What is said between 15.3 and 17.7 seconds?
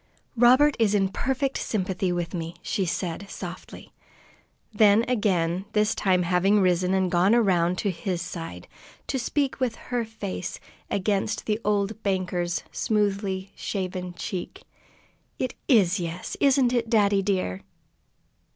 "It is 'yes,' isn't it, daddy dear?"